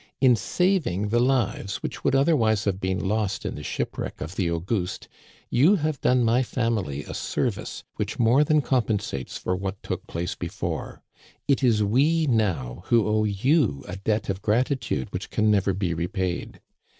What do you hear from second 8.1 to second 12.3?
Digitized by VjOOQIC 270 THE CANADIANS OF OLD. more than compensates for what took place before. It is we